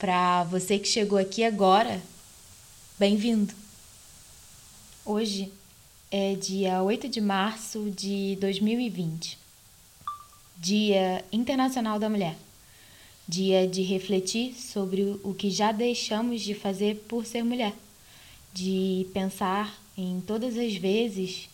[0.00, 2.00] para você que chegou aqui agora,
[2.98, 3.52] bem-vindo!
[5.04, 5.52] Hoje
[6.10, 9.36] é dia 8 de março de 2020,
[10.56, 12.34] Dia Internacional da Mulher.
[13.28, 17.74] Dia de refletir sobre o que já deixamos de fazer por ser mulher,
[18.54, 21.46] de pensar em todas as vezes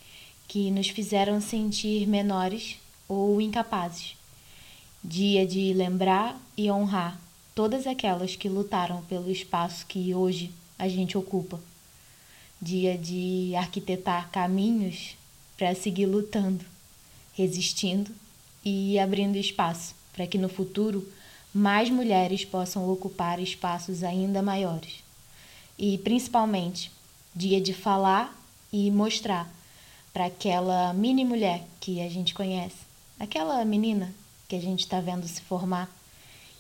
[0.47, 2.77] que nos fizeram sentir menores
[3.09, 4.15] ou incapazes.
[5.03, 7.26] Dia de lembrar e honrar
[7.57, 11.59] todas aquelas que lutaram pelo espaço que hoje a gente ocupa.
[12.61, 15.17] Dia de arquitetar caminhos
[15.57, 16.63] para seguir lutando,
[17.33, 18.15] resistindo
[18.63, 21.11] e abrindo espaço para que no futuro
[21.53, 25.03] mais mulheres possam ocupar espaços ainda maiores.
[25.79, 26.93] E principalmente,
[27.35, 28.39] dia de falar
[28.71, 29.51] e mostrar
[30.13, 32.77] para aquela mini mulher que a gente conhece,
[33.19, 34.15] aquela menina
[34.47, 35.91] que a gente está vendo se formar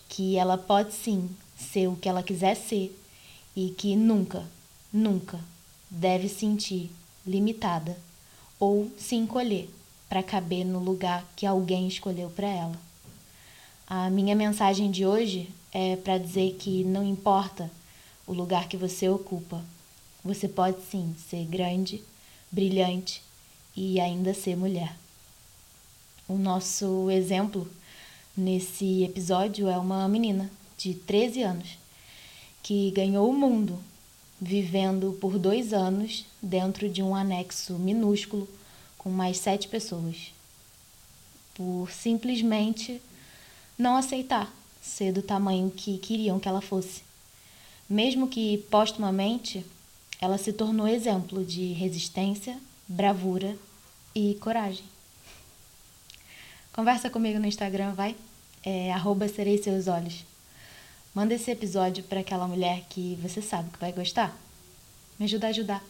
[0.09, 2.97] que ela pode sim ser o que ela quiser ser
[3.55, 4.45] e que nunca,
[4.93, 5.41] nunca
[5.91, 6.91] deve sentir
[7.27, 7.99] limitada
[8.59, 9.69] ou se encolher
[10.09, 12.79] para caber no lugar que alguém escolheu para ela.
[13.87, 17.71] A minha mensagem de hoje é para dizer que não importa
[18.27, 19.65] o lugar que você ocupa,
[20.25, 22.03] você pode sim ser grande,
[22.51, 23.23] brilhante
[23.77, 24.97] e ainda ser mulher.
[26.29, 27.71] O nosso exemplo
[28.37, 31.79] nesse episódio é uma menina de 13 anos
[32.63, 33.79] que ganhou o mundo
[34.39, 38.47] vivendo por dois anos dentro de um anexo minúsculo
[38.99, 40.33] com mais sete pessoas,
[41.55, 43.01] por simplesmente
[43.79, 44.53] não aceitar
[44.83, 47.03] ser do tamanho que queriam que ela fosse.
[47.89, 49.65] Mesmo que postumamente
[50.21, 53.57] ela se tornou exemplo de resistência, bravura
[54.15, 54.85] e coragem.
[56.73, 58.15] Conversa comigo no Instagram, vai?
[58.69, 60.25] É arroba serei seus olhos.
[61.15, 64.37] Manda esse episódio para aquela mulher que você sabe que vai gostar.
[65.17, 65.85] Me ajuda a ajudar.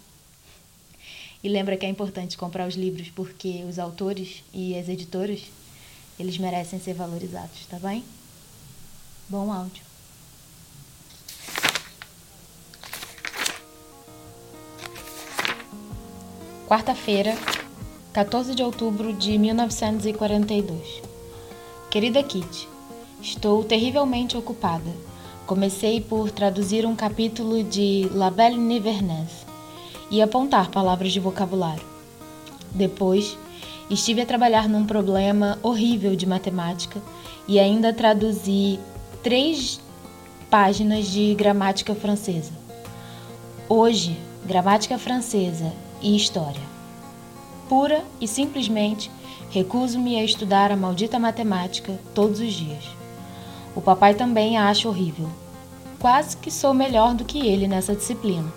[1.43, 5.45] E lembra que é importante comprar os livros porque os autores e as editoras,
[6.19, 8.05] eles merecem ser valorizados, tá bem?
[9.27, 9.83] Bom áudio.
[16.69, 17.35] Quarta-feira,
[18.13, 21.06] 14 de outubro de 1942.
[21.91, 22.69] Querida Kitty,
[23.23, 24.91] estou terrivelmente ocupada.
[25.47, 29.47] Comecei por traduzir um capítulo de La Belle Nivernaise
[30.11, 31.85] e apontar palavras de vocabulário.
[32.73, 33.39] Depois,
[33.89, 37.01] estive a trabalhar num problema horrível de matemática
[37.47, 38.81] e ainda traduzi
[39.23, 39.81] três
[40.51, 42.53] páginas de gramática francesa.
[43.69, 45.73] Hoje, gramática francesa
[46.03, 46.76] e história
[47.69, 49.11] pura e simplesmente
[49.51, 52.85] recuso-me a estudar a maldita matemática todos os dias.
[53.75, 55.29] O papai também a acha horrível.
[55.99, 58.53] Quase que sou melhor do que ele nessa disciplina,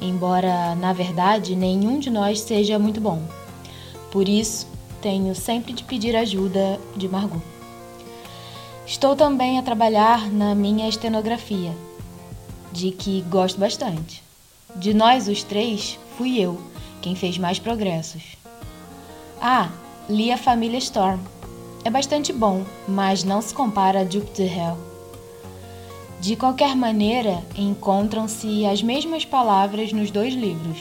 [0.00, 3.22] embora, na verdade, nenhum de nós seja muito bom.
[4.10, 4.66] Por isso,
[5.00, 7.40] tenho sempre de pedir ajuda de Margot.
[8.86, 11.72] Estou também a trabalhar na minha estenografia,
[12.72, 14.22] de que gosto bastante.
[14.76, 16.60] De nós os três, fui eu
[17.00, 18.41] quem fez mais progressos.
[19.44, 19.72] Ah,
[20.08, 21.18] li a família Storm.
[21.84, 24.78] É bastante bom, mas não se compara a de Hell.
[26.20, 30.78] De qualquer maneira, encontram-se as mesmas palavras nos dois livros,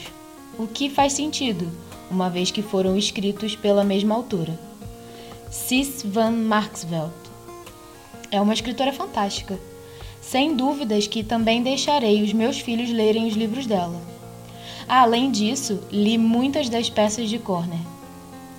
[0.60, 1.68] o que faz sentido,
[2.12, 4.60] uma vez que foram escritos pela mesma autora.
[5.50, 7.12] Cis van Marksveld.
[8.30, 9.60] É uma escritora fantástica.
[10.22, 14.00] Sem dúvidas que também deixarei os meus filhos lerem os livros dela.
[14.88, 17.80] Além disso, li muitas das peças de Corner.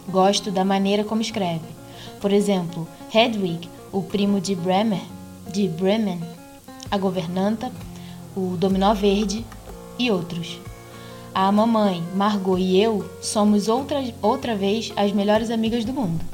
[0.08, 1.66] Gosto da maneira como escreve.
[2.20, 5.02] Por exemplo, Hedwig, o primo de Bremer,
[5.52, 6.20] de Bremen,
[6.90, 7.70] a governanta,
[8.36, 9.44] o dominó verde
[9.98, 10.58] e outros.
[11.34, 16.24] A mamãe, Margot e eu somos outra, outra vez as melhores amigas do mundo.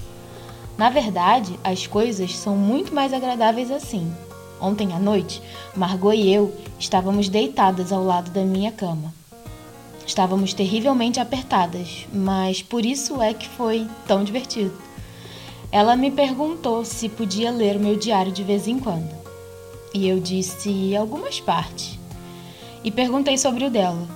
[0.76, 4.12] Na verdade, as coisas são muito mais agradáveis assim.
[4.60, 5.42] Ontem à noite,
[5.76, 9.17] Margot e eu estávamos deitadas ao lado da minha cama.
[10.08, 14.72] Estávamos terrivelmente apertadas, mas por isso é que foi tão divertido.
[15.70, 19.14] Ela me perguntou se podia ler o meu diário de vez em quando.
[19.92, 21.98] E eu disse algumas partes.
[22.82, 24.08] e perguntei sobre o dela.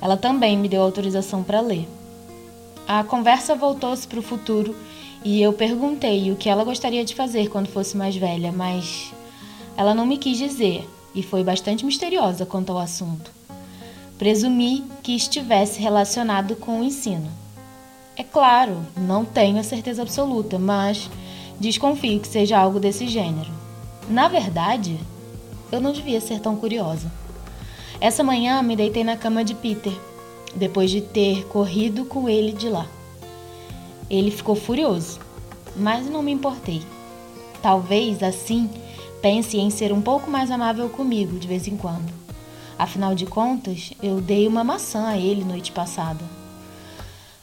[0.00, 1.86] Ela também me deu autorização para ler.
[2.88, 4.74] A conversa voltou-se para o futuro
[5.22, 9.12] e eu perguntei o que ela gostaria de fazer quando fosse mais velha, mas
[9.76, 13.30] ela não me quis dizer e foi bastante misteriosa quanto ao assunto.
[14.18, 17.30] Presumi que estivesse relacionado com o ensino.
[18.16, 21.10] É claro, não tenho a certeza absoluta, mas
[21.60, 23.50] desconfio que seja algo desse gênero.
[24.08, 24.98] Na verdade,
[25.70, 27.12] eu não devia ser tão curiosa.
[28.00, 29.92] Essa manhã me deitei na cama de Peter,
[30.54, 32.86] depois de ter corrido com ele de lá.
[34.08, 35.20] Ele ficou furioso,
[35.76, 36.80] mas não me importei.
[37.60, 38.70] Talvez assim
[39.20, 42.25] pense em ser um pouco mais amável comigo de vez em quando.
[42.78, 46.22] Afinal de contas, eu dei uma maçã a ele noite passada.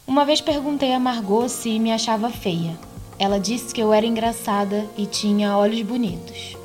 [0.06, 2.78] Uma vez perguntei a Margot se me achava feia.
[3.18, 6.58] Ela disse que eu era engraçada e tinha olhos bonitos.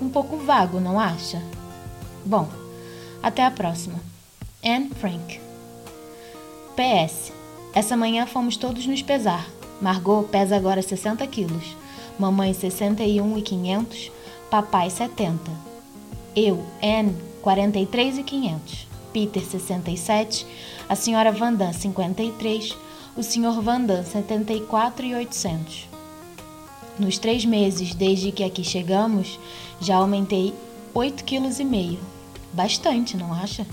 [0.00, 1.42] Um pouco vago, não acha?
[2.24, 2.48] Bom,
[3.22, 3.98] até a próxima.
[4.64, 5.40] Anne Frank.
[6.74, 7.32] PS.
[7.72, 9.46] Essa manhã fomos todos nos pesar.
[9.80, 11.76] Margot pesa agora 60 quilos.
[12.18, 14.12] Mamãe 61 e 500.
[14.50, 15.38] Papai 70.
[16.34, 17.16] Eu, Anne,
[17.46, 18.88] 43 e 500.
[19.12, 20.44] Peter 67.
[20.88, 22.76] A senhora Vandan 53.
[23.16, 25.88] O senhor Vandan 74 e 800.
[26.98, 29.38] Nos três meses desde que aqui chegamos,
[29.80, 30.52] já aumentei
[30.92, 31.98] 8,5 kg.
[32.52, 33.64] Bastante, não acha?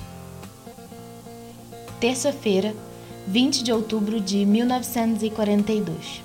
[1.99, 2.75] Terça-feira,
[3.25, 6.21] 20 de outubro de 1942.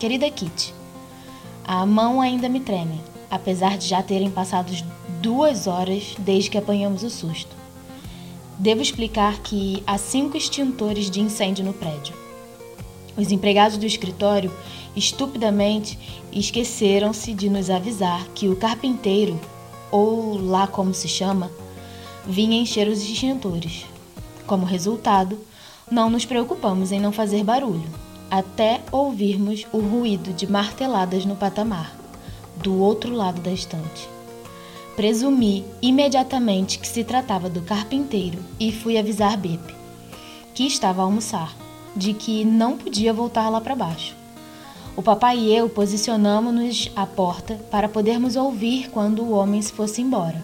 [0.00, 0.74] Querida Kitty,
[1.62, 3.00] a mão ainda me treme,
[3.30, 4.72] apesar de já terem passado
[5.20, 7.54] duas horas desde que apanhamos o susto.
[8.58, 12.14] Devo explicar que há cinco extintores de incêndio no prédio.
[13.16, 14.52] Os empregados do escritório
[14.94, 15.98] estupidamente
[16.32, 19.40] esqueceram-se de nos avisar que o carpinteiro,
[19.90, 21.50] ou lá como se chama,
[22.26, 23.86] vinha encher os extintores.
[24.46, 25.38] Como resultado,
[25.90, 27.88] não nos preocupamos em não fazer barulho,
[28.30, 31.94] até ouvirmos o ruído de marteladas no patamar,
[32.56, 34.08] do outro lado da estante.
[34.96, 39.74] Presumi imediatamente que se tratava do carpinteiro e fui avisar Bepe,
[40.54, 41.54] que estava a almoçar
[41.96, 44.14] de que não podia voltar lá para baixo.
[44.96, 50.00] O papai e eu posicionamos-nos à porta para podermos ouvir quando o homem se fosse
[50.00, 50.40] embora.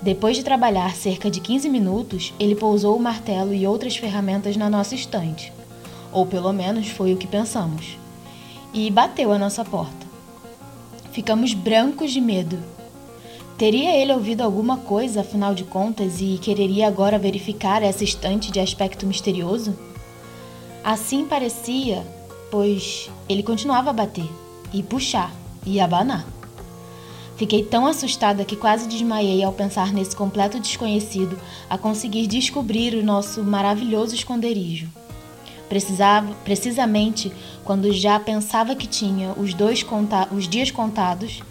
[0.00, 4.70] Depois de trabalhar cerca de 15 minutos, ele pousou o martelo e outras ferramentas na
[4.70, 5.52] nossa estante.
[6.12, 7.98] Ou pelo menos foi o que pensamos.
[8.72, 10.05] E bateu à nossa porta.
[11.16, 12.58] Ficamos brancos de medo.
[13.56, 18.60] Teria ele ouvido alguma coisa, afinal de contas, e quereria agora verificar essa estante de
[18.60, 19.74] aspecto misterioso?
[20.84, 22.06] Assim parecia,
[22.50, 24.28] pois ele continuava a bater,
[24.74, 25.34] e puxar,
[25.64, 26.26] e abanar.
[27.38, 31.40] Fiquei tão assustada que quase desmaiei ao pensar nesse completo desconhecido
[31.70, 34.86] a conseguir descobrir o nosso maravilhoso esconderijo.
[35.68, 37.32] Precisava, precisamente
[37.64, 41.42] quando já pensava que tinha os, dois conta os dias contados,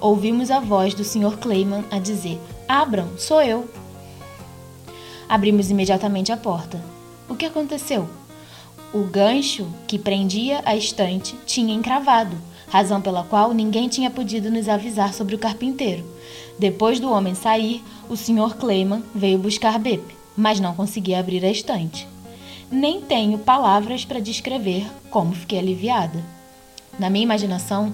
[0.00, 1.36] ouvimos a voz do Sr.
[1.38, 3.68] Clayman a dizer: Abram, sou eu.
[5.28, 6.80] Abrimos imediatamente a porta.
[7.28, 8.08] O que aconteceu?
[8.92, 12.36] O gancho que prendia a estante tinha encravado,
[12.68, 16.04] razão pela qual ninguém tinha podido nos avisar sobre o carpinteiro.
[16.58, 18.54] Depois do homem sair, o Sr.
[18.56, 20.04] Clayman veio buscar Bep,
[20.36, 22.13] mas não conseguia abrir a estante.
[22.74, 26.20] Nem tenho palavras para descrever como fiquei aliviada.
[26.98, 27.92] Na minha imaginação,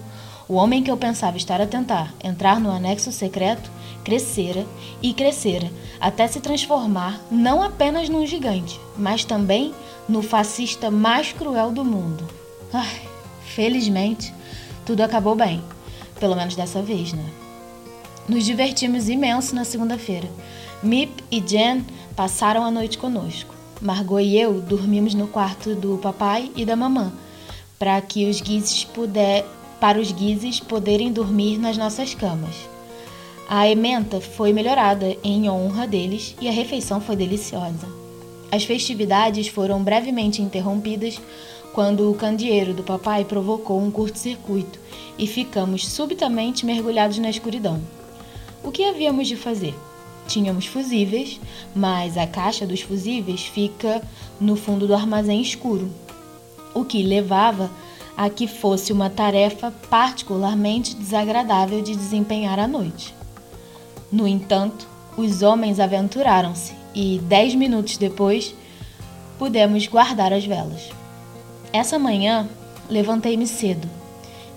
[0.48, 3.70] o homem que eu pensava estar a tentar entrar no anexo secreto
[4.02, 4.66] crescera
[5.02, 5.70] e crescera
[6.00, 9.74] até se transformar não apenas num gigante, mas também
[10.08, 12.26] no fascista mais cruel do mundo.
[12.72, 13.02] Ai,
[13.44, 14.32] felizmente,
[14.86, 15.62] tudo acabou bem.
[16.18, 17.26] Pelo menos dessa vez, né?
[18.26, 20.30] Nos divertimos imenso na segunda-feira.
[20.82, 21.84] Mip e Jen
[22.16, 23.59] passaram a noite conosco.
[23.80, 27.10] Margot e eu dormimos no quarto do papai e da mamã,
[27.78, 29.46] para que os guizes puder,
[29.80, 32.54] para os guizes poderem dormir nas nossas camas.
[33.48, 37.88] A ementa foi melhorada em honra deles e a refeição foi deliciosa.
[38.52, 41.18] As festividades foram brevemente interrompidas
[41.72, 44.78] quando o candeeiro do papai provocou um curto-circuito
[45.16, 47.80] e ficamos subitamente mergulhados na escuridão.
[48.62, 49.74] O que havíamos de fazer?
[50.30, 51.40] Tínhamos fusíveis,
[51.74, 54.00] mas a caixa dos fusíveis fica
[54.40, 55.90] no fundo do armazém escuro,
[56.72, 57.68] o que levava
[58.16, 63.12] a que fosse uma tarefa particularmente desagradável de desempenhar à noite.
[64.12, 68.54] No entanto, os homens aventuraram-se e, dez minutos depois,
[69.36, 70.90] pudemos guardar as velas.
[71.72, 72.48] Essa manhã,
[72.88, 73.88] levantei-me cedo.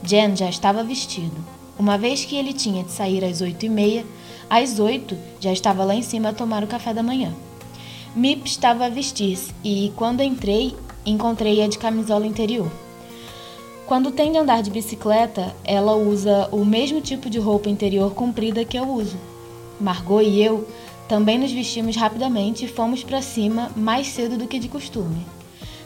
[0.04, 1.44] Jen já estava vestido.
[1.78, 4.06] uma vez que ele tinha de sair às oito e meia,
[4.50, 7.34] às oito já estava lá em cima a tomar o café da manhã.
[8.16, 12.72] Mip estava a vestir-se e, quando entrei, encontrei-a de camisola interior.
[13.86, 18.64] Quando tem de andar de bicicleta, ela usa o mesmo tipo de roupa interior comprida
[18.64, 19.18] que eu uso.
[19.80, 20.68] Margot e eu
[21.08, 25.26] também nos vestimos rapidamente e fomos para cima mais cedo do que de costume.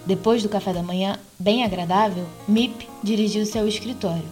[0.06, 4.24] Depois do café da manhã, bem agradável, Mip dirigiu seu escritório.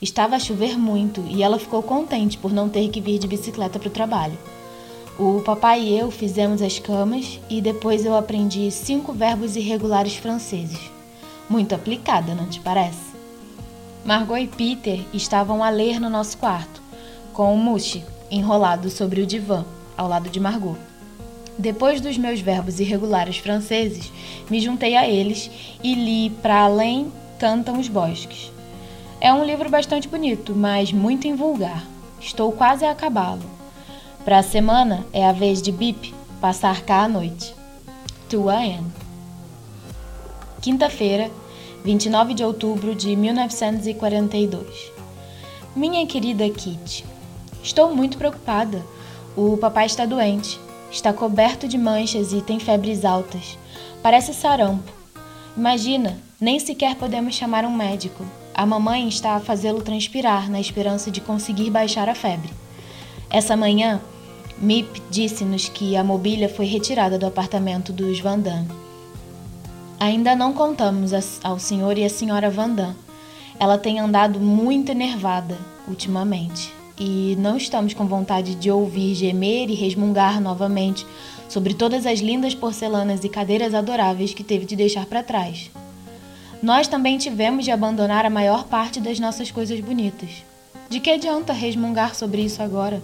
[0.00, 3.78] Estava a chover muito e ela ficou contente por não ter que vir de bicicleta
[3.78, 4.38] para o trabalho.
[5.18, 10.80] O papai e eu fizemos as camas e depois eu aprendi cinco verbos irregulares franceses.
[11.50, 13.10] Muito aplicada, não te parece?
[14.02, 16.80] Margot e Peter estavam a ler no nosso quarto,
[17.34, 19.66] com o Mushi enrolado sobre o divã,
[19.98, 20.78] ao lado de Margot.
[21.58, 24.10] Depois dos meus verbos irregulares franceses,
[24.48, 25.50] me juntei a eles
[25.84, 28.50] e li Para Além Cantam os Bosques.
[29.22, 31.84] É um livro bastante bonito, mas muito invulgar.
[32.18, 33.42] Estou quase a acabá-lo.
[34.24, 37.54] Para a semana é a vez de Bip passar cá à noite.
[38.30, 38.90] Tua Anne.
[40.62, 41.30] Quinta-feira,
[41.84, 44.90] 29 de outubro de 1942.
[45.76, 47.04] Minha querida Kitty,
[47.62, 48.82] estou muito preocupada.
[49.36, 50.58] O papai está doente.
[50.90, 53.58] Está coberto de manchas e tem febres altas.
[54.02, 54.90] Parece sarampo.
[55.54, 58.24] Imagina, nem sequer podemos chamar um médico.
[58.60, 62.50] A mamãe está a fazê-lo transpirar na esperança de conseguir baixar a febre.
[63.30, 64.02] Essa manhã,
[64.58, 68.66] Mip disse-nos que a mobília foi retirada do apartamento dos Vandam.
[69.98, 71.12] Ainda não contamos
[71.42, 72.94] ao senhor e à senhora Vandam.
[73.58, 75.56] Ela tem andado muito enervada
[75.88, 81.06] ultimamente e não estamos com vontade de ouvir gemer e resmungar novamente
[81.48, 85.70] sobre todas as lindas porcelanas e cadeiras adoráveis que teve de deixar para trás.
[86.62, 90.44] Nós também tivemos de abandonar a maior parte das nossas coisas bonitas.
[90.88, 93.02] De que adianta resmungar sobre isso agora?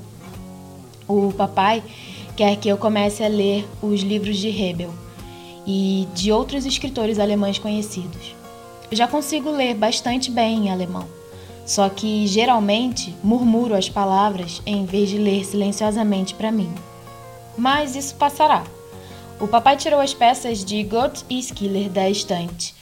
[1.08, 1.82] O papai
[2.36, 4.92] quer que eu comece a ler os livros de Hebel
[5.66, 8.34] e de outros escritores alemães conhecidos.
[8.90, 11.16] Eu já consigo ler bastante bem em alemão
[11.66, 16.72] só que geralmente murmuro as palavras em vez de ler silenciosamente para mim.
[17.58, 18.62] Mas isso passará.
[19.40, 22.72] O papai tirou as peças de Gott Iskiller da estante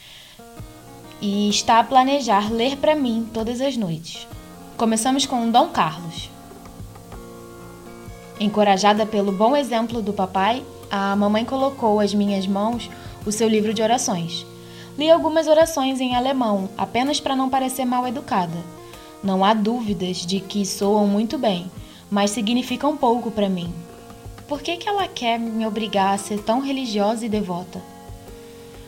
[1.25, 4.29] e está a planejar ler para mim todas as noites.
[4.77, 6.29] Começamos com Dom Carlos.
[8.39, 12.91] Encorajada pelo bom exemplo do papai, a mamãe colocou às minhas mãos
[13.25, 14.45] o seu livro de orações.
[14.99, 18.59] Li algumas orações em alemão, apenas para não parecer mal educada.
[19.23, 21.71] Não há dúvidas de que soam muito bem,
[22.11, 23.73] mas significam pouco para mim.
[24.47, 27.94] Por que, que ela quer me obrigar a ser tão religiosa e devota?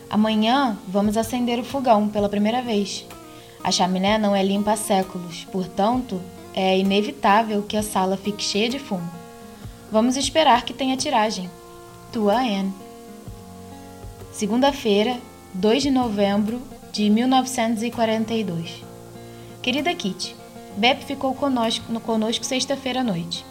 [0.08, 3.04] Amanhã vamos acender o fogão pela primeira vez.
[3.62, 6.20] A chaminé não é limpa há séculos, portanto,
[6.54, 9.10] é inevitável que a sala fique cheia de fumo.
[9.90, 11.50] Vamos esperar que tenha tiragem.
[12.12, 12.72] Tua Anne.
[14.32, 15.18] Segunda-feira,
[15.54, 18.84] 2 de novembro de 1942.
[19.60, 20.36] Querida Kitty,
[20.76, 23.44] Bep ficou conosco, conosco sexta-feira à noite.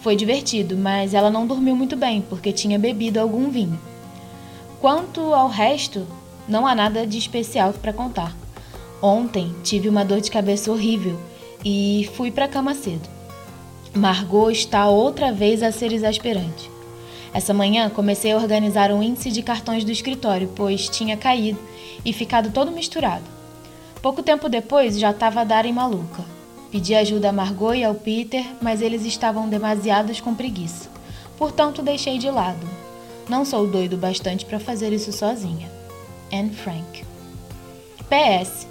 [0.00, 3.78] Foi divertido, mas ela não dormiu muito bem porque tinha bebido algum vinho.
[4.84, 6.06] Quanto ao resto,
[6.46, 8.36] não há nada de especial para contar.
[9.00, 11.18] Ontem tive uma dor de cabeça horrível
[11.64, 13.08] e fui para a cama cedo.
[13.94, 16.70] Margot está outra vez a ser exasperante.
[17.32, 21.58] Essa manhã comecei a organizar um índice de cartões do escritório, pois tinha caído
[22.04, 23.24] e ficado todo misturado.
[24.02, 26.22] Pouco tempo depois já estava a dar em maluca.
[26.70, 30.90] Pedi ajuda a Margot e ao Peter, mas eles estavam demasiados com preguiça.
[31.38, 32.83] Portanto, deixei de lado.
[33.28, 35.70] Não sou doido bastante para fazer isso sozinha.
[36.32, 37.04] Anne Frank.
[38.08, 38.66] PS.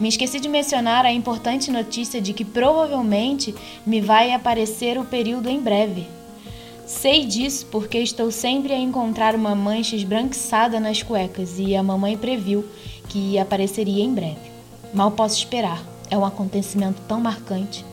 [0.00, 5.48] Me esqueci de mencionar a importante notícia de que provavelmente me vai aparecer o período
[5.48, 6.06] em breve.
[6.86, 12.16] Sei disso porque estou sempre a encontrar uma mancha esbranquiçada nas cuecas e a mamãe
[12.16, 12.64] previu
[13.08, 14.50] que apareceria em breve.
[14.94, 17.84] Mal posso esperar, é um acontecimento tão marcante.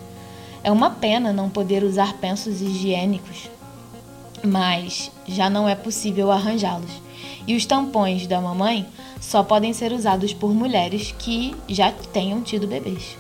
[0.64, 3.50] É uma pena não poder usar pensos higiênicos,
[4.46, 6.92] mas já não é possível arranjá-los.
[7.48, 8.86] E os tampões da mamãe
[9.20, 13.18] só podem ser usados por mulheres que já tenham tido bebês.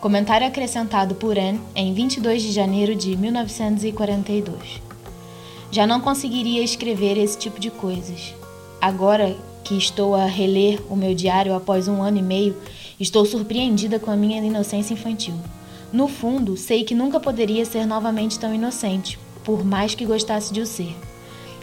[0.00, 4.82] Comentário acrescentado por Anne em 22 de janeiro de 1942.
[5.70, 8.34] Já não conseguiria escrever esse tipo de coisas.
[8.80, 12.56] Agora que estou a reler o meu diário após um ano e meio,
[12.98, 15.34] estou surpreendida com a minha inocência infantil.
[15.92, 20.60] No fundo, sei que nunca poderia ser novamente tão inocente, por mais que gostasse de
[20.60, 20.96] o ser.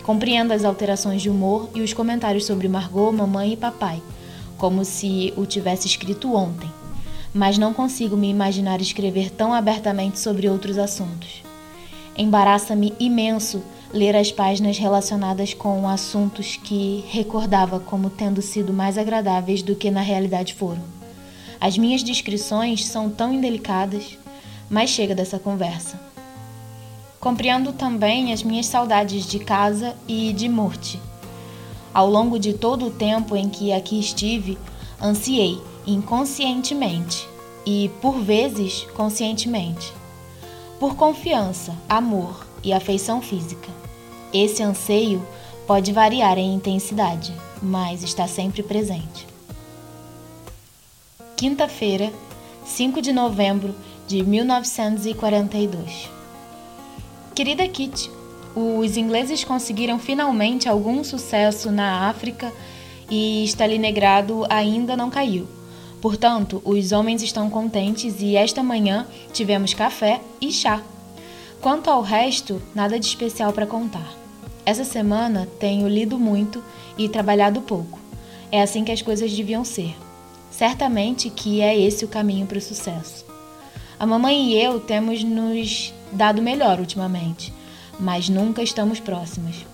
[0.03, 4.01] Compreendo as alterações de humor e os comentários sobre Margot, mamãe e papai,
[4.57, 6.69] como se o tivesse escrito ontem.
[7.33, 11.43] mas não consigo me imaginar escrever tão abertamente sobre outros assuntos.
[12.17, 13.61] Embaraça-me imenso
[13.93, 19.89] ler as páginas relacionadas com assuntos que recordava como tendo sido mais agradáveis do que
[19.89, 20.81] na realidade foram.
[21.59, 24.17] As minhas descrições são tão indelicadas,
[24.69, 26.08] mas chega dessa conversa.
[27.19, 30.99] Compreendo também as minhas saudades de casa e de Murti.
[31.93, 34.57] Ao longo de todo o tempo em que aqui estive,
[35.01, 37.27] ansiei inconscientemente
[37.65, 39.91] e, por vezes, conscientemente,
[40.79, 43.69] por confiança, amor e afeição física.
[44.31, 45.21] Esse anseio
[45.67, 49.27] pode variar em intensidade, mas está sempre presente.
[51.35, 52.13] Quinta-feira,
[52.65, 53.75] 5 de novembro
[54.07, 56.18] de 1942.
[57.39, 58.11] Querida Kitty,
[58.53, 62.51] os ingleses conseguiram finalmente algum sucesso na África
[63.09, 65.47] e Stalingrado ainda não caiu.
[66.01, 70.83] Portanto, os homens estão contentes e esta manhã tivemos café e chá.
[71.61, 74.13] Quanto ao resto, nada de especial para contar.
[74.65, 76.61] Essa semana tenho lido muito
[76.97, 77.99] e trabalhado pouco.
[78.51, 79.95] É assim que as coisas deviam ser.
[80.51, 83.28] Certamente que é esse o caminho para o sucesso.
[83.99, 87.53] A mamãe e eu temos nos dado melhor ultimamente,
[87.99, 89.65] mas nunca estamos próximas.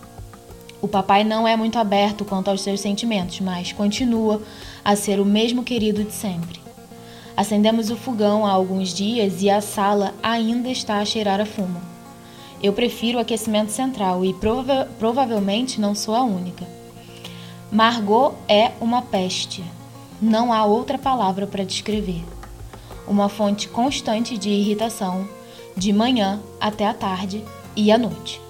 [0.82, 4.42] O papai não é muito aberto quanto aos seus sentimentos, mas continua
[4.84, 6.60] a ser o mesmo querido de sempre.
[7.38, 11.80] Acendemos o fogão há alguns dias e a sala ainda está a cheirar a fumo.
[12.64, 16.66] Eu prefiro o aquecimento central e prova provavelmente não sou a única.
[17.72, 19.64] Margot é uma peste.
[20.20, 22.24] Não há outra palavra para descrever.
[23.08, 25.28] Uma fonte constante de irritação,
[25.78, 27.44] de manhã até a tarde
[27.76, 28.42] e à noite.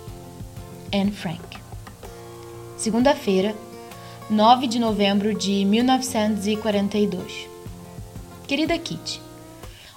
[0.93, 1.57] Anne Frank.
[2.77, 3.55] Segunda-feira,
[4.29, 7.47] 9 de novembro de 1942.
[8.47, 9.21] Querida Kitty,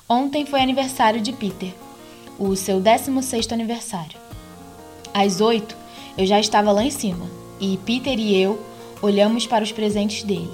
[0.09, 1.73] ontem foi aniversário de Peter,
[2.39, 4.19] o seu 16º aniversário.
[5.15, 5.77] Às oito,
[6.17, 7.27] eu já estava lá em cima
[7.61, 8.61] e Peter e eu
[9.01, 10.51] olhamos para os presentes dele.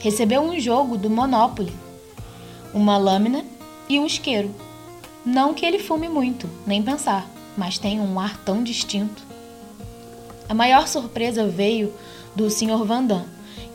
[0.00, 1.72] Recebeu um jogo do Monopoly,
[2.72, 3.44] uma lâmina
[3.88, 4.54] e um isqueiro.
[5.24, 9.22] Não que ele fume muito, nem pensar, mas tem um ar tão distinto.
[10.48, 11.92] A maior surpresa veio
[12.34, 12.84] do Sr.
[12.84, 13.24] Vandam,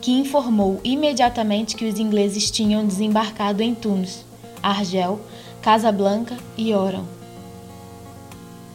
[0.00, 4.24] que informou imediatamente que os ingleses tinham desembarcado em Tunis,
[4.62, 5.20] Argel,
[5.60, 7.04] Casablanca e Oran.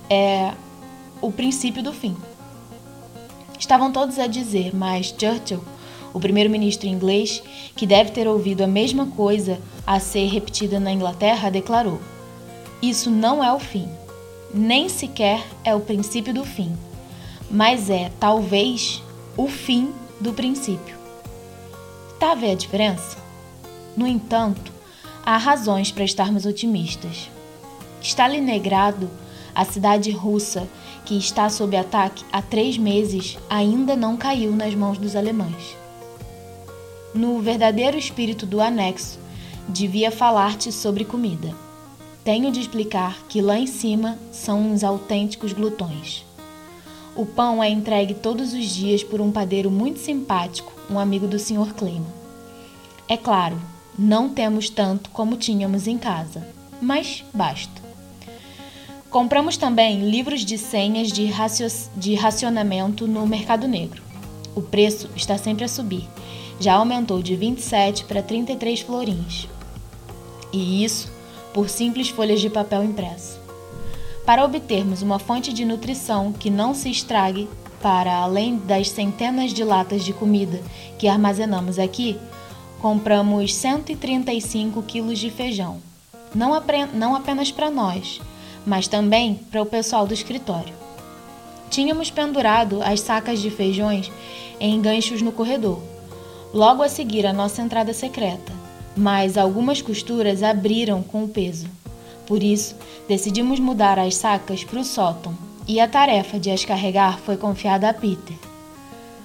[0.10, 0.54] É
[1.22, 2.16] o princípio do fim.
[3.60, 5.64] Estavam todos a dizer, mas Churchill,
[6.18, 7.42] o primeiro-ministro inglês,
[7.76, 12.02] que deve ter ouvido a mesma coisa a ser repetida na Inglaterra, declarou:
[12.82, 13.88] Isso não é o fim,
[14.54, 16.76] nem sequer é o princípio do fim,
[17.50, 19.02] mas é, talvez,
[19.36, 20.98] o fim do princípio.
[22.20, 23.18] Tá a ver a diferença?
[23.96, 24.72] No entanto,
[25.24, 27.30] há razões para estarmos otimistas.
[28.02, 29.10] Stalingrado,
[29.54, 30.68] a cidade russa
[31.08, 35.78] que está sob ataque há três meses, ainda não caiu nas mãos dos alemães.
[37.14, 39.20] No verdadeiro espírito do anexo,
[39.68, 41.54] devia falar-te sobre comida.
[42.24, 46.26] Tenho de explicar que lá em cima são uns autênticos glutões.
[47.16, 51.40] O pão é entregue todos os dias por um padeiro muito simpático, um amigo do
[51.40, 51.74] Sr.
[51.74, 52.06] Clima.
[53.08, 53.60] É claro,
[53.98, 56.48] não temos tanto como tínhamos em casa,
[56.82, 57.82] mas basta.
[59.10, 61.30] Compramos também livros de senhas de,
[61.96, 64.04] de racionamento no mercado negro.
[64.54, 66.08] O preço está sempre a subir.
[66.60, 69.48] Já aumentou de 27 para 33 florins.
[70.52, 71.12] E isso
[71.54, 73.40] por simples folhas de papel impresso.
[74.26, 77.48] Para obtermos uma fonte de nutrição que não se estrague,
[77.82, 80.62] para além das centenas de latas de comida
[80.98, 82.18] que armazenamos aqui,
[82.82, 85.78] compramos 135 quilos de feijão.
[86.36, 86.52] Não,
[86.94, 88.22] não apenas para nós,
[88.66, 90.74] mas também para o pessoal do escritório.
[91.70, 94.12] Tínhamos pendurado as sacas de feijões
[94.60, 95.82] em ganchos no corredor,
[96.54, 98.52] logo a seguir a nossa entrada secreta,
[98.96, 101.68] mas algumas costuras abriram com o peso.
[102.26, 102.76] Por isso,
[103.08, 107.90] decidimos mudar as sacas para o sótão e a tarefa de as carregar foi confiada
[107.90, 108.36] a Peter.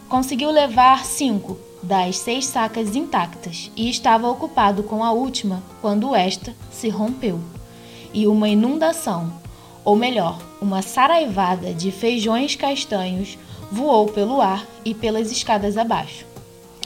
[0.09, 6.55] Conseguiu levar cinco das seis sacas intactas e estava ocupado com a última quando esta
[6.71, 7.41] se rompeu
[8.15, 9.33] e uma inundação,
[9.85, 13.39] ou melhor, uma saraivada de feijões castanhos
[13.71, 16.32] voou pelo ar e pelas escadas abaixo.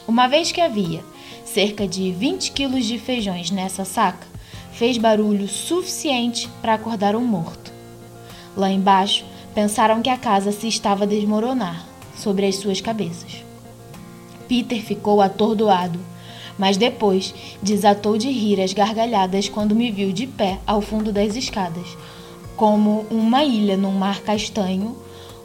[0.08, 1.02] Uma vez que havia
[1.44, 4.24] cerca de 20 quilos de feijões nessa saca,
[4.70, 7.72] fez barulho suficiente para acordar um morto.
[8.56, 11.84] Lá embaixo, pensaram que a casa se estava a desmoronar
[12.16, 13.44] sobre as suas cabeças.
[14.46, 15.98] Peter ficou atordoado,
[16.56, 21.34] mas depois desatou de rir as gargalhadas quando me viu de pé ao fundo das
[21.34, 21.98] escadas,
[22.56, 24.96] como uma ilha num mar castanho,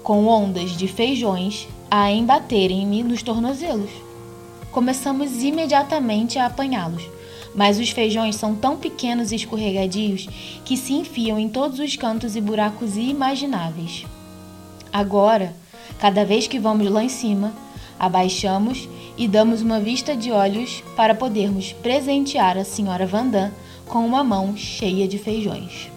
[0.04, 4.11] com ondas de feijões a embaterem-me nos tornozelos.
[4.72, 7.04] Começamos imediatamente a apanhá-los,
[7.54, 10.28] mas os feijões são tão pequenos e escorregadios
[10.64, 14.06] que se enfiam em todos os cantos e buracos imagináveis.
[14.92, 15.54] Agora,
[16.00, 17.54] cada vez que vamos lá em cima,
[18.00, 23.52] abaixamos e damos uma vista de olhos para podermos presentear a senhora Vandam
[23.88, 25.92] com uma mão cheia de feijões.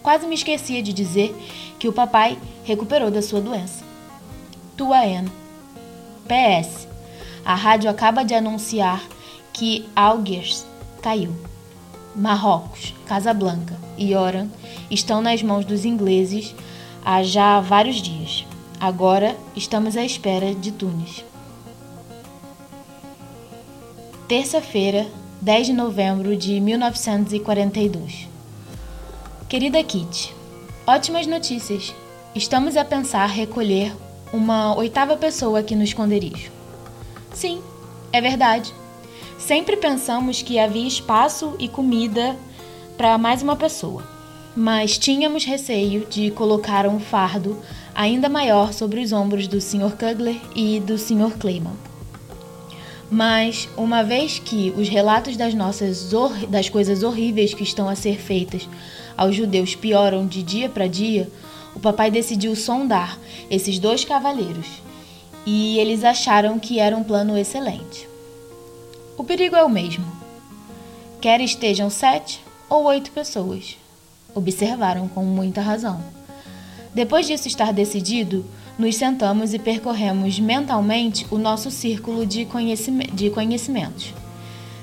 [0.00, 1.34] Quase me esquecia de dizer
[1.78, 3.84] que o papai recuperou da sua doença.
[4.76, 5.30] Tua Anne.
[6.28, 6.85] PS.
[7.46, 9.00] A rádio acaba de anunciar
[9.52, 10.66] que Algiers
[11.00, 11.32] caiu.
[12.12, 14.48] Marrocos, Casablanca e Oran
[14.90, 16.52] estão nas mãos dos ingleses
[17.04, 18.44] há já vários dias.
[18.80, 21.24] Agora estamos à espera de Tunis.
[24.26, 25.06] Terça-feira,
[25.40, 28.26] 10 de novembro de 1942.
[29.48, 30.34] Querida Kitty,
[30.84, 31.94] ótimas notícias.
[32.34, 33.94] Estamos a pensar recolher
[34.32, 36.55] uma oitava pessoa aqui no esconderijo.
[37.36, 37.60] Sim,
[38.14, 38.72] é verdade.
[39.38, 42.34] Sempre pensamos que havia espaço e comida
[42.96, 44.02] para mais uma pessoa,
[44.56, 47.58] mas tínhamos receio de colocar um fardo
[47.94, 49.98] ainda maior sobre os ombros do Sr.
[49.98, 51.36] Kugler e do Sr.
[51.38, 51.74] Clayman.
[53.10, 56.10] Mas, uma vez que os relatos das nossas
[56.48, 58.66] das coisas horríveis que estão a ser feitas
[59.14, 61.28] aos judeus pioram de dia para dia,
[61.74, 63.18] o papai decidiu sondar
[63.50, 64.86] esses dois cavalheiros
[65.46, 68.08] e eles acharam que era um plano excelente.
[69.16, 70.04] O perigo é o mesmo.
[71.20, 73.78] Quer estejam sete ou oito pessoas,
[74.34, 76.02] observaram com muita razão.
[76.92, 78.44] Depois disso estar decidido,
[78.78, 84.12] nos sentamos e percorremos mentalmente o nosso círculo de, conhecime de conhecimentos,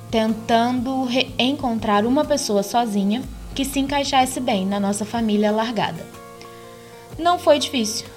[0.10, 3.22] tentando encontrar uma pessoa sozinha
[3.54, 6.04] que se encaixasse bem na nossa família largada.
[7.20, 8.08] Não foi difícil.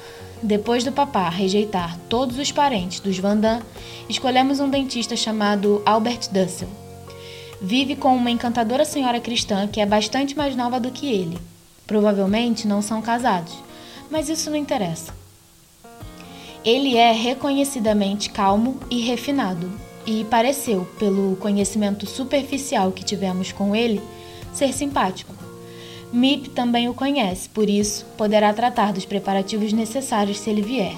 [0.42, 3.62] Depois do papá rejeitar todos os parentes dos Vandam,
[4.08, 6.68] escolhemos um dentista chamado Albert Dussel.
[7.60, 11.38] Vive com uma encantadora senhora cristã que é bastante mais nova do que ele.
[11.86, 13.54] Provavelmente não são casados,
[14.10, 15.14] mas isso não interessa.
[16.64, 19.70] Ele é reconhecidamente calmo e refinado,
[20.04, 24.02] e pareceu, pelo conhecimento superficial que tivemos com ele,
[24.52, 25.35] ser simpático.
[26.12, 30.96] Mip também o conhece, por isso poderá tratar dos preparativos necessários se ele vier.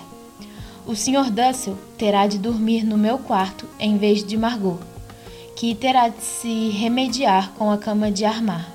[0.87, 1.31] O Sr.
[1.31, 4.79] Dussel terá de dormir no meu quarto em vez de Margot,
[5.57, 8.73] que terá de se remediar com a cama de armar.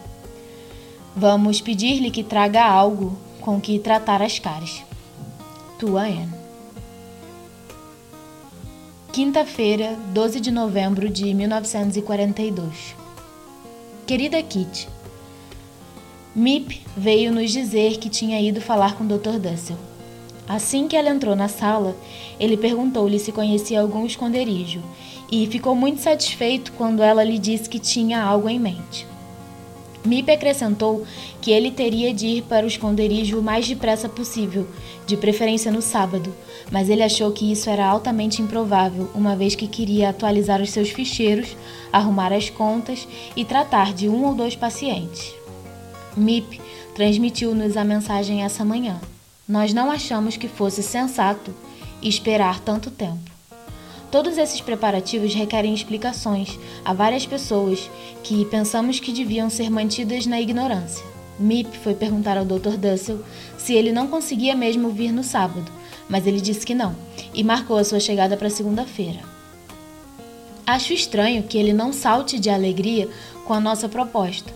[1.16, 4.84] Vamos pedir-lhe que traga algo com que tratar as caras.
[5.78, 6.34] Tua Anne.
[9.12, 12.96] Quinta-feira, 12 de novembro de 1942.
[14.08, 14.90] Querida Kitty,
[16.36, 19.38] Mip veio nos dizer que tinha ido falar com o Dr.
[19.38, 19.78] Dussel.
[20.48, 21.96] Assim que ela entrou na sala,
[22.40, 24.82] ele perguntou-lhe se conhecia algum esconderijo
[25.32, 29.06] e ficou muito satisfeito quando ela lhe disse que tinha algo em mente.
[30.04, 31.06] Mip acrescentou
[31.40, 34.68] que ele teria de ir para o esconderijo o mais depressa possível,
[35.06, 36.34] de preferência no sábado,
[36.72, 40.90] mas ele achou que isso era altamente improvável, uma vez que queria atualizar os seus
[40.90, 41.56] ficheiros,
[41.92, 45.43] arrumar as contas e tratar de um ou dois pacientes.
[46.16, 46.62] Mip
[46.96, 49.00] transmitiu-nos a mensagem essa manhã.
[49.48, 51.54] Nós não achamos que fosse sensato
[52.02, 53.32] esperar tanto tempo.
[54.12, 57.90] Todos esses preparativos requerem explicações a várias pessoas
[58.24, 61.04] que pensamos que deviam ser mantidas na ignorância.
[61.40, 62.78] Mip foi perguntar ao Dr.
[62.78, 63.24] Dussel
[63.58, 65.66] se ele não conseguia mesmo vir no sábado,
[66.08, 66.96] mas ele disse que não
[67.34, 69.20] e marcou a sua chegada para segunda-feira.
[70.66, 73.10] Acho estranho que ele não salte de alegria
[73.46, 74.54] com a nossa proposta.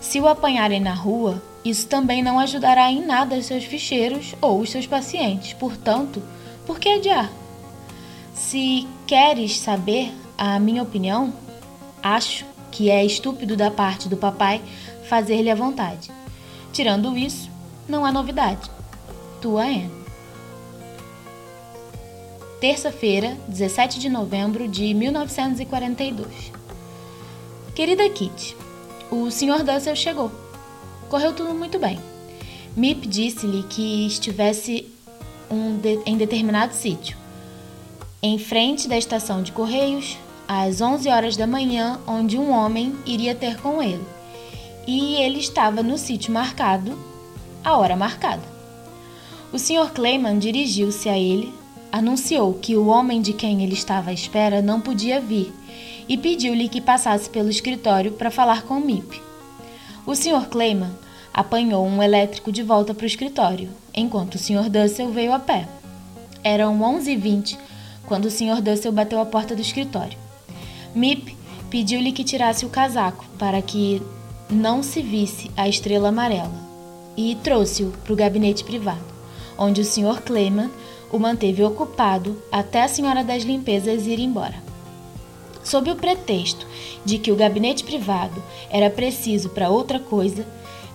[0.00, 4.60] Se o apanharem na rua, isso também não ajudará em nada os seus ficheiros ou
[4.60, 5.52] os seus pacientes.
[5.52, 6.22] Portanto,
[6.66, 7.30] por que adiar?
[8.32, 11.32] Se queres saber a minha opinião,
[12.02, 14.62] acho que é estúpido da parte do papai
[15.08, 16.10] fazer-lhe a vontade.
[16.72, 17.50] Tirando isso,
[17.88, 18.70] não há novidade.
[19.40, 19.90] Tua Anne.
[22.60, 26.52] Terça-feira, 17 de novembro de 1942.
[27.74, 28.56] Querida Kitty,
[29.10, 29.64] o Sr.
[29.64, 30.30] Dussel chegou.
[31.08, 31.98] Correu tudo muito bem.
[32.76, 34.86] Mip disse-lhe que estivesse
[35.50, 37.16] um de, em determinado sítio,
[38.22, 43.34] em frente da estação de correios, às 11 horas da manhã, onde um homem iria
[43.34, 44.04] ter com ele.
[44.86, 46.98] E ele estava no sítio marcado,
[47.64, 48.42] a hora marcada.
[49.52, 49.90] O Sr.
[49.94, 51.52] Clayman dirigiu-se a ele,
[51.90, 55.52] anunciou que o homem de quem ele estava à espera não podia vir
[56.08, 59.20] e pediu-lhe que passasse pelo escritório para falar com o MIP.
[60.06, 60.48] O Sr.
[60.48, 60.90] Clayman
[61.34, 64.70] apanhou um elétrico de volta para o escritório, enquanto o Sr.
[64.70, 65.68] Dussel veio a pé.
[66.42, 67.58] Eram 11h20
[68.06, 68.62] quando o Sr.
[68.62, 70.16] Dussel bateu a porta do escritório.
[70.94, 71.36] Mip
[71.68, 74.00] pediu-lhe que tirasse o casaco para que
[74.48, 76.68] não se visse a estrela amarela
[77.16, 79.04] e trouxe-o para o gabinete privado,
[79.58, 80.22] onde o Sr.
[80.24, 80.70] Clayman
[81.12, 84.67] o manteve ocupado até a senhora das limpezas ir embora.
[85.68, 86.66] Sob o pretexto
[87.04, 90.46] de que o gabinete privado era preciso para outra coisa,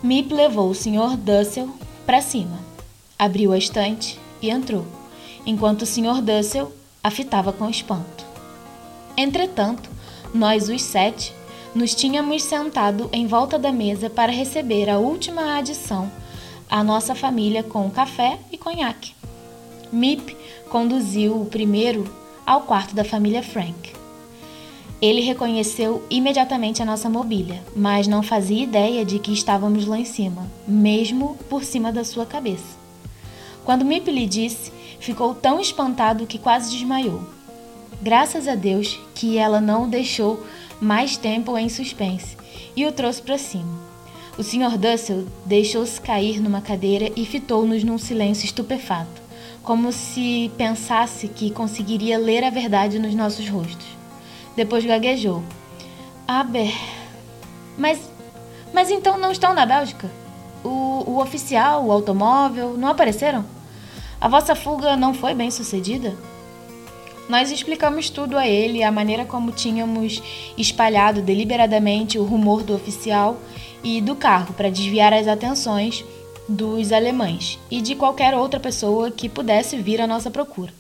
[0.01, 1.15] Mip levou o Sr.
[1.15, 1.69] Dussel
[2.07, 2.57] para cima,
[3.17, 4.83] abriu a estante e entrou,
[5.45, 6.23] enquanto o Sr.
[6.23, 6.71] Dussel
[7.03, 8.25] a fitava com espanto.
[9.15, 9.91] Entretanto,
[10.33, 11.31] nós os sete
[11.75, 16.11] nos tínhamos sentado em volta da mesa para receber a última adição
[16.67, 19.13] à nossa família com café e conhaque.
[19.91, 20.35] Mip
[20.71, 22.11] conduziu o primeiro
[22.43, 23.92] ao quarto da família Frank.
[25.03, 30.05] Ele reconheceu imediatamente a nossa mobília, mas não fazia ideia de que estávamos lá em
[30.05, 32.77] cima, mesmo por cima da sua cabeça.
[33.65, 37.21] Quando Mip lhe disse, ficou tão espantado que quase desmaiou.
[38.01, 40.41] Graças a Deus que ela não o deixou
[40.79, 42.37] mais tempo em suspense
[42.73, 43.77] e o trouxe para cima.
[44.37, 44.77] O Sr.
[44.77, 49.21] Dussel deixou-se cair numa cadeira e fitou-nos num silêncio estupefato
[49.61, 54.02] como se pensasse que conseguiria ler a verdade nos nossos rostos.
[54.55, 55.43] Depois gaguejou.
[56.27, 56.71] Aber.
[57.77, 57.99] Mas.
[58.73, 60.09] Mas então não estão na Bélgica?
[60.63, 63.45] O, o oficial, o automóvel, não apareceram?
[64.19, 66.15] A vossa fuga não foi bem sucedida?
[67.29, 70.21] Nós explicamos tudo a ele, a maneira como tínhamos
[70.57, 73.37] espalhado deliberadamente o rumor do oficial
[73.83, 76.03] e do carro para desviar as atenções
[76.47, 80.73] dos alemães e de qualquer outra pessoa que pudesse vir à nossa procura.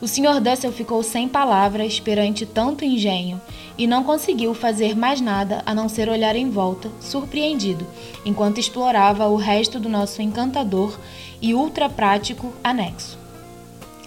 [0.00, 0.40] O Sr.
[0.40, 3.40] Dussel ficou sem palavras perante tanto engenho
[3.76, 7.84] e não conseguiu fazer mais nada a não ser olhar em volta, surpreendido,
[8.24, 10.96] enquanto explorava o resto do nosso encantador
[11.42, 13.18] e ultra prático anexo.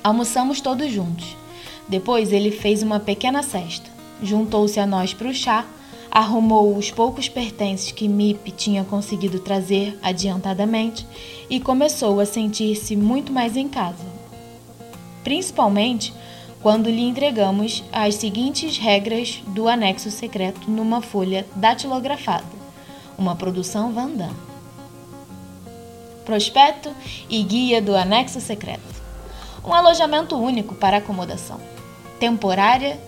[0.03, 1.35] Almoçamos todos juntos.
[1.89, 3.89] Depois ele fez uma pequena cesta,
[4.23, 5.65] juntou-se a nós para o chá
[6.11, 11.07] arrumou os poucos pertences que Mip tinha conseguido trazer adiantadamente
[11.49, 14.10] e começou a sentir-se muito mais em casa.
[15.23, 16.13] Principalmente
[16.61, 22.45] quando lhe entregamos as seguintes regras do anexo secreto numa folha datilografada,
[23.17, 24.29] uma produção Van.
[26.23, 26.93] Prospecto
[27.29, 29.01] e guia do anexo secreto.
[29.65, 31.59] Um alojamento único para acomodação,
[32.19, 32.99] temporária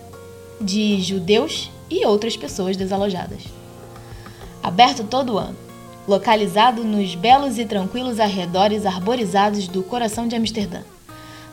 [0.60, 3.42] de judeus e outras pessoas desalojadas.
[4.62, 5.56] Aberto todo ano,
[6.06, 10.82] localizado nos belos e tranquilos arredores arborizados do coração de Amsterdã.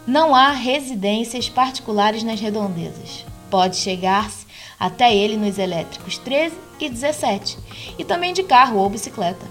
[0.06, 3.24] Não há residências particulares nas redondezas.
[3.52, 4.48] Pode chegar-se
[4.80, 7.58] até ele nos elétricos 13 e 17,
[8.00, 9.46] e também de carro ou bicicleta.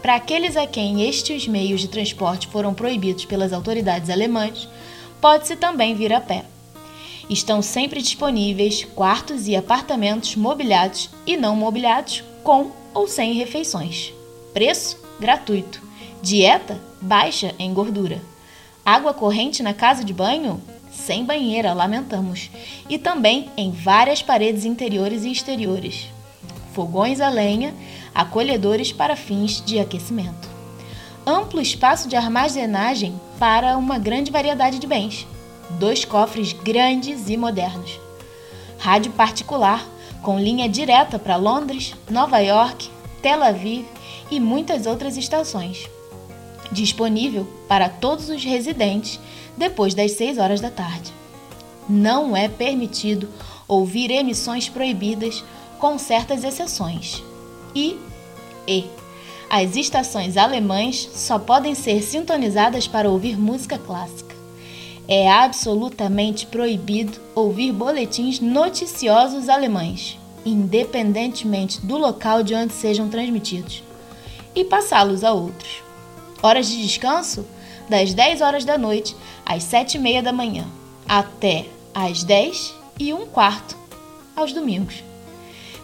[0.00, 4.66] Para aqueles a quem estes meios de transporte foram proibidos pelas autoridades alemãs,
[5.20, 6.46] pode-se também vir a pé.
[7.28, 14.14] Estão sempre disponíveis quartos e apartamentos mobiliados e não mobiliados, com ou sem refeições.
[14.54, 15.82] Preço gratuito.
[16.22, 18.22] Dieta baixa em gordura.
[18.86, 20.62] Água corrente na casa de banho?
[20.90, 22.50] Sem banheira, lamentamos.
[22.88, 26.06] E também em várias paredes interiores e exteriores.
[26.72, 27.74] Fogões a lenha,
[28.14, 30.48] acolhedores para fins de aquecimento.
[31.26, 35.26] Amplo espaço de armazenagem para uma grande variedade de bens
[35.70, 37.98] dois cofres grandes e modernos.
[38.78, 39.86] Rádio particular,
[40.22, 42.90] com linha direta para Londres, Nova York,
[43.22, 43.86] Tel Aviv
[44.30, 45.88] e muitas outras estações.
[46.72, 49.20] Disponível para todos os residentes
[49.56, 51.12] depois das 6 horas da tarde.
[51.88, 53.28] Não é permitido
[53.68, 55.44] ouvir emissões proibidas,
[55.78, 57.22] com certas exceções.
[57.74, 57.98] E
[58.66, 58.84] E.
[59.48, 64.34] As estações alemãs só podem ser sintonizadas para ouvir música clássica.
[65.06, 73.84] É absolutamente proibido ouvir boletins noticiosos alemães, independentemente do local de onde sejam transmitidos,
[74.52, 75.85] e passá-los a outros.
[76.42, 77.46] Horas de descanso?
[77.88, 80.66] Das 10 horas da noite às 7 e meia da manhã,
[81.08, 83.76] até às 10 e um quarto
[84.34, 85.02] aos domingos.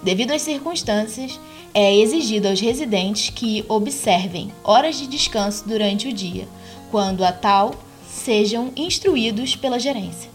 [0.02, 1.38] Devido às circunstâncias,
[1.72, 6.46] é exigido aos residentes que observem horas de descanso durante o dia,
[6.90, 7.72] quando a tal
[8.06, 10.30] sejam instruídos pela gerência.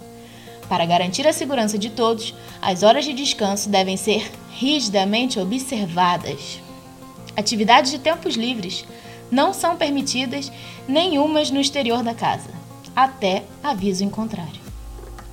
[0.68, 6.60] Para garantir a segurança de todos, as horas de descanso devem ser rigidamente observadas.
[7.36, 8.84] Atividades de tempos livres
[9.32, 10.52] não são permitidas
[10.88, 12.50] nenhumas no exterior da casa,
[12.96, 14.68] até aviso em contrário.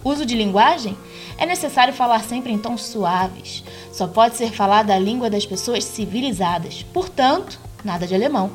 [0.04, 0.96] Uso de linguagem?
[1.38, 3.64] É necessário falar sempre em tons suaves.
[3.90, 6.85] Só pode ser falada a língua das pessoas civilizadas.
[6.92, 8.50] Portanto, nada de alemão.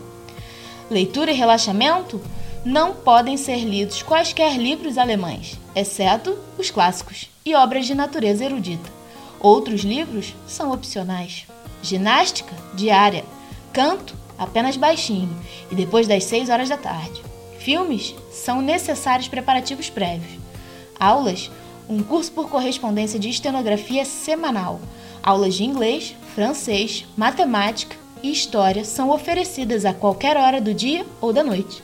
[0.91, 2.21] Leitura e relaxamento?
[2.63, 8.91] Não podem ser lidos quaisquer livros alemães, exceto os clássicos e obras de natureza erudita.
[9.39, 11.47] Outros livros são opcionais.
[11.81, 13.23] Ginástica diária,
[13.71, 15.29] canto apenas baixinho
[15.69, 17.21] e depois das 6 horas da tarde.
[17.59, 20.39] Filmes são necessários preparativos prévios.
[20.97, 21.51] Aulas,
[21.89, 24.79] um curso por correspondência de estenografia semanal.
[25.21, 31.33] Aulas de inglês, francês, matemática e história são oferecidas a qualquer hora do dia ou
[31.33, 31.83] da noite.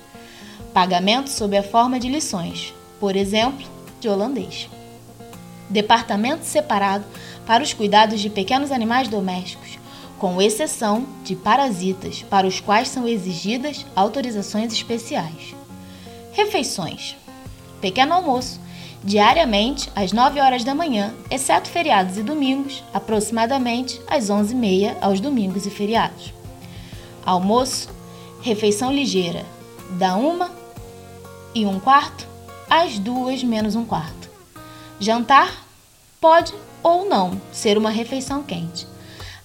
[0.74, 3.66] Pagamento sob a forma de lições, por exemplo,
[4.00, 4.70] de holandês.
[5.70, 7.06] Departamento separado
[7.46, 9.80] para os cuidados de pequenos animais domésticos,
[10.20, 15.56] com exceção de parasitas, para os quais são exigidas autorizações especiais.
[16.32, 17.16] Refeições:
[17.82, 18.60] pequeno almoço,
[19.04, 25.66] diariamente às 9 horas da manhã, exceto feriados e domingos, aproximadamente às 11h30 aos domingos
[25.66, 26.34] e feriados.
[27.26, 27.90] Almoço,
[28.42, 29.46] refeição ligeira,
[29.92, 30.50] da 1
[31.54, 32.28] e 1 quarto
[32.70, 34.30] às 2 menos 1 quarto.
[35.00, 35.66] Jantar
[36.20, 38.88] pode ou não ser uma refeição quente.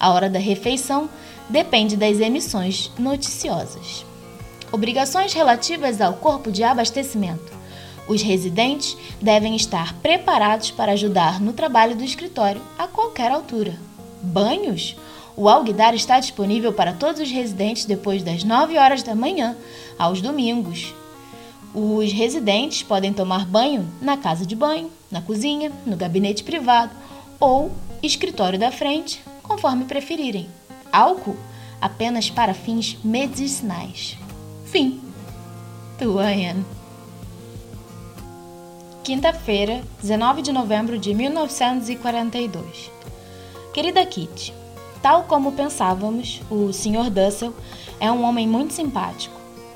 [0.01, 1.11] A hora da refeição
[1.47, 4.07] depende das emissões noticiosas.
[4.73, 7.53] Obrigações relativas ao corpo de abastecimento.
[8.09, 13.79] Os residentes devem estar preparados para ajudar no trabalho do escritório a qualquer altura.
[14.23, 14.97] Banhos?
[15.37, 19.55] O Alguidar está disponível para todos os residentes depois das 9 horas da manhã,
[19.99, 20.95] aos domingos.
[21.75, 26.91] Os residentes podem tomar banho na casa de banho, na cozinha, no gabinete privado
[27.39, 27.71] ou
[28.03, 30.49] escritório da frente, conforme preferirem.
[30.93, 31.37] Álcool
[31.81, 34.17] apenas para fins medicinais.
[34.65, 35.01] Fim.
[35.99, 36.65] Tuanhan.
[39.03, 42.93] Quinta-feira, 19 de novembro de 1942.
[43.75, 44.55] Querida Kitty,
[45.03, 47.11] tal como pensávamos, o Sr.
[47.11, 47.53] Dussel
[47.99, 49.35] é um homem muito simpático.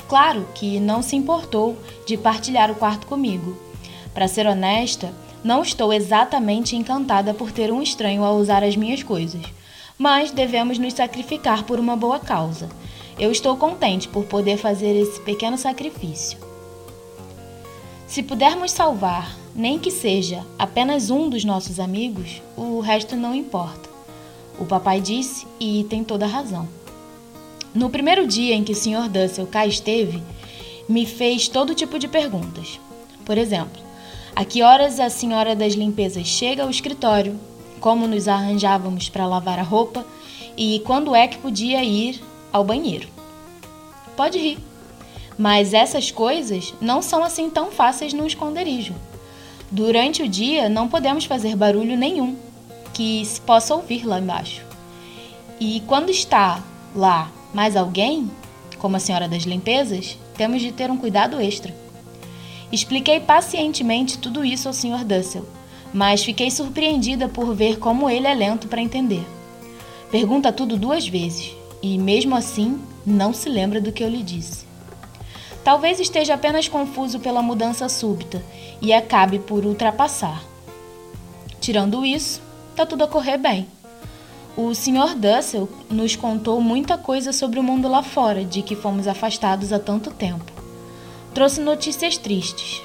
[0.09, 3.59] Claro que não se importou de partilhar o quarto comigo.
[4.13, 9.03] Para ser honesta, não estou exatamente encantada por ter um estranho a usar as minhas
[9.03, 9.43] coisas,
[9.99, 12.69] mas devemos nos sacrificar por uma boa causa.
[13.19, 16.39] Eu estou contente por poder fazer esse pequeno sacrifício.
[18.07, 23.89] Se pudermos salvar, nem que seja apenas um dos nossos amigos, o resto não importa.
[24.59, 26.69] O papai disse e tem toda a razão.
[27.75, 29.09] No primeiro dia em que o Sr.
[29.09, 30.23] Dussel cá esteve,
[30.89, 32.79] me fez todo tipo de perguntas.
[33.25, 33.83] Por exemplo,
[34.37, 37.39] a que horas a senhora das limpezas chega ao escritório,
[37.85, 40.07] como nos arranjávamos para lavar a roupa
[40.57, 42.19] e quando é que podia ir
[42.51, 43.07] ao banheiro.
[44.17, 44.59] Pode rir.
[45.37, 48.95] Mas essas coisas não são assim tão fáceis no esconderijo.
[49.71, 52.37] Durante o dia não podemos fazer barulho nenhum
[52.95, 54.65] que se possa ouvir lá embaixo.
[55.61, 56.65] E quando está
[56.97, 58.31] lá mais alguém,
[58.79, 61.75] como a senhora das limpezas, temos de ter um cuidado extra.
[62.73, 65.05] Expliquei pacientemente tudo isso ao Sr.
[65.05, 65.45] Dussel,
[65.95, 69.25] mas fiquei surpreendida por ver como ele é lento para entender.
[70.11, 74.65] Pergunta tudo duas vezes e, mesmo assim, não se lembra do que eu lhe disse.
[75.63, 78.43] Talvez esteja apenas confuso pela mudança súbita
[78.83, 80.43] e acabe por ultrapassar.
[81.61, 83.69] Tirando isso, está tudo a correr bem.
[84.57, 85.15] O Sr.
[85.17, 89.79] Dussel nos contou muita coisa sobre o mundo lá fora, de que fomos afastados há
[89.79, 90.53] tanto tempo.
[91.33, 92.83] Trouxe notícias tristes.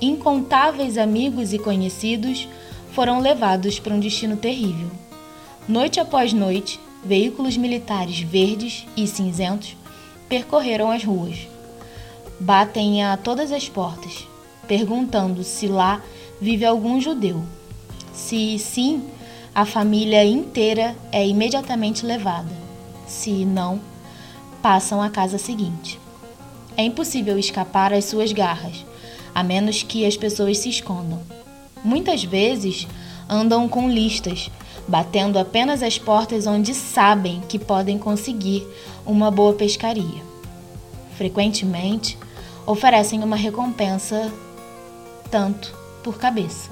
[0.00, 2.48] Incontáveis amigos e conhecidos
[2.92, 4.90] foram levados para um destino terrível.
[5.68, 9.76] Noite após noite, veículos militares verdes e cinzentos
[10.28, 11.48] percorreram as ruas
[12.38, 14.26] batem a todas as portas,
[14.66, 16.00] perguntando se lá
[16.40, 17.42] vive algum judeu.
[18.12, 19.02] Se sim,
[19.54, 22.50] a família inteira é imediatamente levada.
[23.06, 23.80] Se não,
[24.62, 25.98] passam à casa seguinte.
[26.76, 28.84] É impossível escapar às suas garras,
[29.38, 31.20] a menos que as pessoas se escondam.
[31.84, 32.88] Muitas vezes
[33.28, 34.50] andam com listas,
[34.88, 38.66] batendo apenas as portas onde sabem que podem conseguir
[39.06, 40.24] uma boa pescaria.
[41.16, 42.18] Frequentemente,
[42.66, 44.32] oferecem uma recompensa
[45.30, 46.68] tanto por cabeça.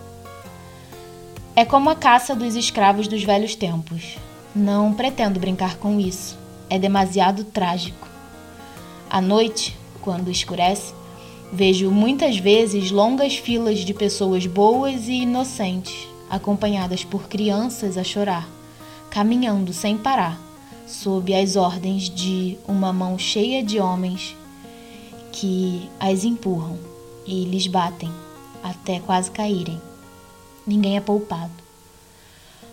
[1.55, 4.19] É como a caça dos escravos dos velhos tempos.
[4.53, 6.37] Não pretendo brincar com isso.
[6.69, 8.09] É demasiado trágico.
[9.09, 10.93] À noite, quando escurece,
[11.53, 18.49] vejo muitas vezes longas filas de pessoas boas e inocentes, acompanhadas por crianças a chorar,
[19.11, 20.41] caminhando sem parar,
[20.87, 24.37] sob as ordens de uma mão cheia de homens
[25.33, 26.79] que as empurram
[27.27, 28.11] e lhes batem
[28.63, 29.81] até quase caírem.
[30.67, 31.53] ninguém é poupado.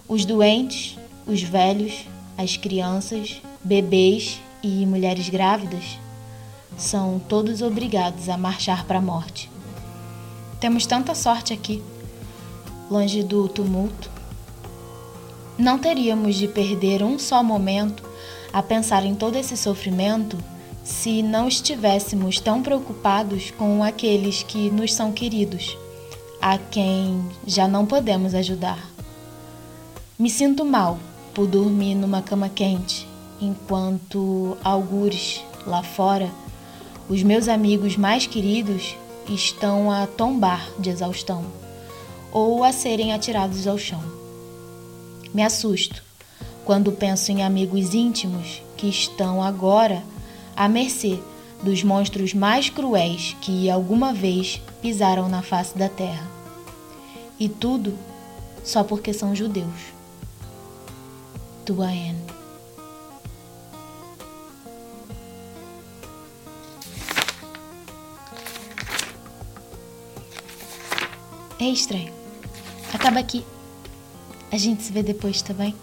[0.07, 2.05] Os doentes, os velhos,
[2.37, 6.02] as crianças, bebês e mulheres grávidas
[6.77, 9.49] são todos obrigados a marchar para a morte.
[10.59, 11.83] Temos tanta sorte aqui,
[12.89, 14.09] longe do tumulto.
[15.57, 18.03] Não teríamos de perder um só momento
[18.51, 20.37] a pensar em todo esse sofrimento
[20.83, 25.77] se não estivéssemos tão preocupados com aqueles que nos são queridos,
[26.41, 28.91] a quem já não podemos ajudar.
[30.19, 30.99] Me sinto mal
[31.33, 33.07] por dormir numa cama quente,
[33.41, 36.29] enquanto algures lá fora,
[37.09, 38.95] os meus amigos mais queridos
[39.29, 41.45] estão a tombar de exaustão
[42.31, 44.03] ou a serem atirados ao chão.
[45.33, 46.01] Me assusto
[46.65, 50.03] quando penso em amigos íntimos que estão agora
[50.55, 51.19] à mercê
[51.61, 56.27] dos monstros mais cruéis que alguma vez pisaram na face da terra.
[57.39, 57.97] E tudo
[58.63, 59.93] só porque são judeus.
[61.65, 62.32] Duayen.
[71.63, 72.11] É estranho.
[72.93, 73.41] Acaba aqui.
[74.51, 75.73] A gente se vê depois, tá bem?